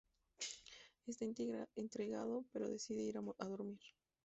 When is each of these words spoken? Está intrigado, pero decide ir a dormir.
Está 1.05 1.25
intrigado, 1.75 2.43
pero 2.51 2.67
decide 2.67 3.03
ir 3.03 3.17
a 3.19 3.45
dormir. 3.45 3.81